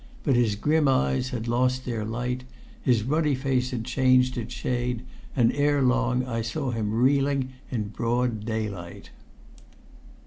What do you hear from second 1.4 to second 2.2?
lost their